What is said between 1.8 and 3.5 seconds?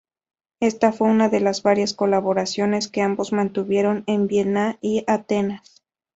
colaboraciones que ambos